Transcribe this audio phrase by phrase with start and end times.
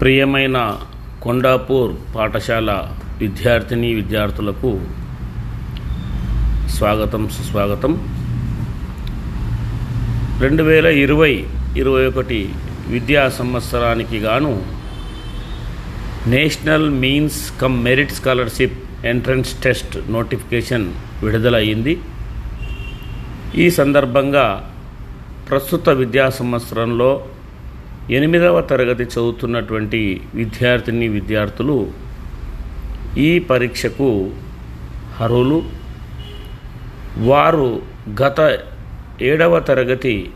[0.00, 0.78] ప్రియమైన
[1.22, 4.80] కొండాపూర్ పాఠశాల విద్యార్థిని విద్యార్థులకు
[6.68, 7.92] స్వాగతం సుస్వాగతం.
[10.40, 11.46] రెండు వేల ఇరవై
[11.76, 12.48] ఇరవై ఒకటి
[12.88, 14.62] విద్యా సంవత్సరానికి గాను
[16.26, 20.92] national means cum merit scholarship entrance test notification
[21.22, 22.00] విడుదలయ్యింది.
[23.54, 24.74] ఈ సందర్భంగా
[25.50, 27.24] ప్రస్తుత విద్యా సంవత్సరంలో
[28.10, 31.92] ఎనిమిదవ తరగతి చదువుతున్నటువంటి విద్యార్థిని విద్యార్థులు
[33.18, 34.30] ఈ పరీక్షకు
[35.20, 35.62] అర్హులు.
[37.18, 37.82] వారు
[38.22, 38.58] గత
[39.22, 40.30] ఏడవ తరగతి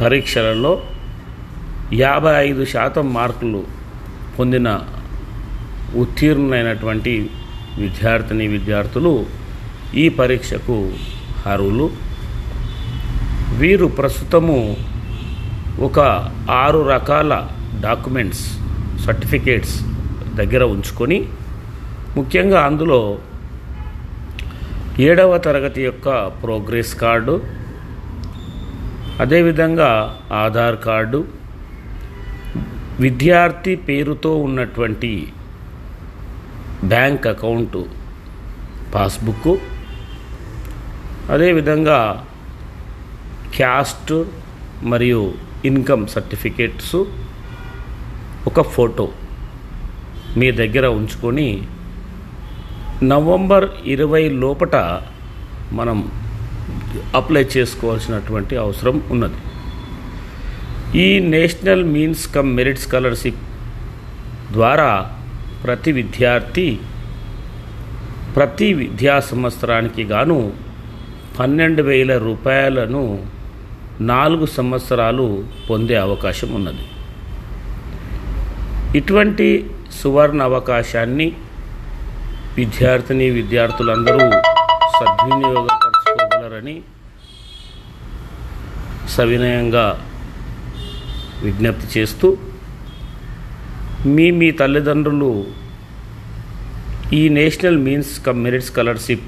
[0.00, 0.82] పరీక్షలలో
[1.92, 3.64] యాభై ఐదు శాతం మార్కులు
[4.38, 4.80] పొందిన
[5.94, 7.30] ఉత్తీర్ణులైనటువంటి
[7.78, 9.26] విద్యార్థిని విద్యార్థులు
[9.94, 10.92] ఈ పరీక్షకు
[11.46, 11.90] అర్హులు.
[13.58, 14.56] వీరు ప్రస్తుతము
[15.82, 15.98] ఒక
[16.56, 17.32] ఆరు రకాల
[17.80, 18.42] డాక్యుమెంట్స్
[19.04, 19.76] సర్టిఫికేట్స్
[20.34, 21.18] దగ్గర ఉంచుకొని
[22.16, 23.00] ముఖ్యంగా అందులో
[25.00, 26.08] ఏడవ తరగతి యొక్క
[26.42, 27.34] ప్రోగ్రెస్ కార్డు
[29.20, 29.90] అదేవిధంగా
[30.40, 31.20] ఆధార్ కార్డు
[33.00, 35.12] విద్యార్థి పేరుతో ఉన్నటువంటి
[36.88, 37.82] బ్యాంక్ అకౌంటు
[38.94, 39.52] పాస్బుక్
[41.30, 42.00] అదేవిధంగా
[43.56, 44.12] క్యాస్ట్
[44.82, 46.96] మరియు ఇన్కమ్ సర్టిఫికేట్స్
[48.46, 49.08] ఒక ఫోటో
[50.36, 51.48] మీ దగ్గర ఉంచుకొని
[53.02, 54.76] నవంబర్ ఇరవై లోపట
[55.72, 55.98] మనం
[57.14, 59.40] అప్లై చేసుకోవాల్సినటువంటి అవసరం ఉన్నది.
[60.98, 63.42] ఈ national means cum merit scholarship
[64.52, 64.90] ద్వారా
[65.64, 66.78] ప్రతి విద్యార్థి
[68.36, 70.52] ప్రతి విద్యా సంవత్సరానికి గాను
[71.38, 73.02] పన్నెండు వేల రూపాయలను
[74.00, 76.84] నాలుగు సంవత్సరాలు పొందే అవకాశం ఉన్నది.
[78.98, 79.70] ఇటువంటి
[80.02, 81.32] సువర్ణ అవకాశాన్ని
[82.56, 84.30] విద్యార్థిని విద్యార్థులందరూ
[84.98, 86.82] సద్వినియోగపరచుకోగలరని
[89.08, 90.00] సవినయంగా
[91.42, 92.36] విజ్ఞప్తి చేస్తూ
[94.06, 95.46] మీ మీ తల్లిదండ్రులు
[97.12, 99.26] ఈ national means cum merit scholarship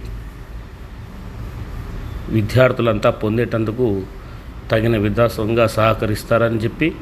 [2.28, 4.17] విద్యార్థులంతా పొందేటందుకు
[4.70, 6.94] తగిన విధాసంగా సహకరిస్తారని చెప్పి.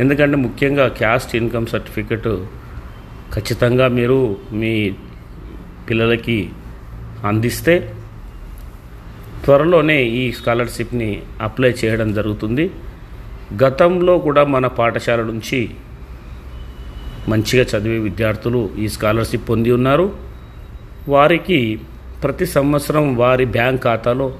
[0.00, 2.28] ఎందుకంటే ముఖ్యంగా క్యాస్ట్ ఇన్కమ్ సర్టిఫికెట్
[3.34, 4.94] ఖచ్చితంగా మీరు మీ
[5.90, 6.50] పిల్లలకి
[7.24, 7.94] అందిస్తే
[9.44, 12.70] త్వరలోనే ఈ స్కాలర్షిప్ని అప్లై చేయడం జరుగుతుంది.
[13.64, 15.70] గతంలో కూడా మన పాఠశాల నుంచి
[17.28, 20.12] మంచిగా చదివే విద్యార్థులు ఈ స్కాలర్షిప్ పొంది ఉన్నారు.
[21.08, 21.80] వారికి
[22.22, 24.34] ప్రతి సంవత్సరం వారి బ్యాంక్ ఖాతాలో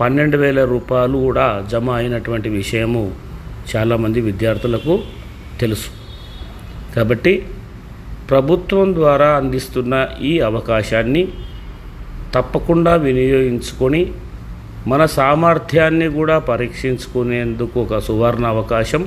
[0.00, 3.02] పన్నెండు వేల రూపాయలు కూడా జమ అయినటువంటి విషయము
[3.70, 4.94] చాలామంది విద్యార్థులకు
[5.60, 5.90] తెలుసు.
[6.96, 7.32] కాబట్టి
[8.28, 11.22] ప్రభుత్వం ద్వారా అందిస్తున్న ఈ అవకాశాన్ని
[12.34, 14.02] తప్పకుండా వినియోగించుకొని
[14.86, 19.02] మన సామర్థ్యాన్ని కూడా పరీక్షించుకునేందుకు ఒక సువర్ణ అవకాశం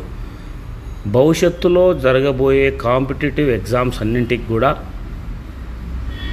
[1.07, 4.72] భవిష్యత్తులో జరగబోయే కాంపిటేటివ్ ఎగ్జామ్స్ అన్నింటికి కూడా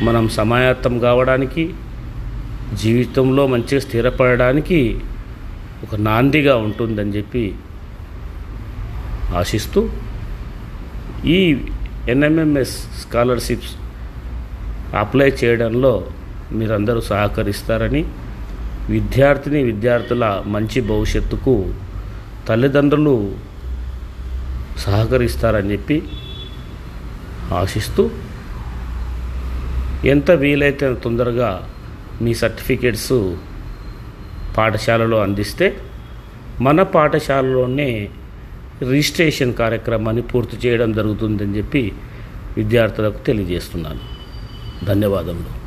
[0.03, 1.65] మనం సమాయత్తం కావడానికి
[2.77, 4.81] జీవితంలో మంచిగా స్థిరపడడానికి
[5.85, 7.45] ఒక నాందిగా ఉంటుందని చెప్పి
[9.33, 9.81] ఆశిస్తూ
[11.29, 11.39] ఈ
[12.09, 13.75] ఎన్ఎంఎంఎస్ స్కాలర్షిప్స్
[14.95, 15.93] అప్లై చేయడంలో
[16.53, 18.03] మీరందరూ సహకరిస్తారని
[18.89, 21.55] విద్యార్థిని విద్యార్థుల మంచి భవిష్యత్తుకు
[22.49, 23.15] తల్లిదండ్రులు
[24.85, 25.97] సహకరిస్తారని చెప్పి
[27.55, 28.03] ఆశిస్తూ
[30.07, 31.51] ఎంత వీలైతే తొందరగా
[32.23, 33.35] మీ సర్టిఫికేట్స్
[34.57, 35.77] పాఠశాలలో అందిస్తే
[36.61, 38.09] మన పాఠశాలలోనే
[38.83, 41.93] రిజిస్ట్రేషన్ కార్యక్రమాన్ని పూర్తి చేయడం జరుగుతుందని చెప్పి
[42.57, 44.01] విద్యార్థులకు తెలియజేస్తున్నాను.
[44.85, 45.59] ధన్యవాదములు.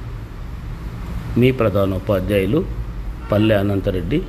[1.40, 2.66] మీ ప్రధానోపాధ్యాయులు
[3.32, 4.22] పల్లె అనంతరెడ్డి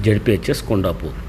[0.00, 1.25] జడ్పిహెచ్ఎస్ కొండాపూర్.